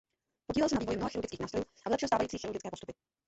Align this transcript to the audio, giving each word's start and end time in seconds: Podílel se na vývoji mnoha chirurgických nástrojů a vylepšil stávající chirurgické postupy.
Podílel 0.47 0.69
se 0.69 0.75
na 0.75 0.79
vývoji 0.79 0.97
mnoha 0.97 1.09
chirurgických 1.09 1.39
nástrojů 1.39 1.63
a 1.85 1.89
vylepšil 1.89 2.07
stávající 2.07 2.37
chirurgické 2.37 2.69
postupy. 2.69 2.93